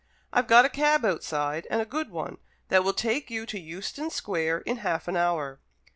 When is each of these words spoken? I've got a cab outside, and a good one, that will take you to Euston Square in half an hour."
I've 0.33 0.47
got 0.47 0.65
a 0.65 0.69
cab 0.69 1.05
outside, 1.05 1.67
and 1.69 1.79
a 1.79 1.85
good 1.85 2.09
one, 2.09 2.39
that 2.69 2.83
will 2.83 2.91
take 2.95 3.29
you 3.29 3.45
to 3.45 3.59
Euston 3.59 4.09
Square 4.09 4.61
in 4.61 4.77
half 4.77 5.07
an 5.07 5.15
hour." 5.15 5.59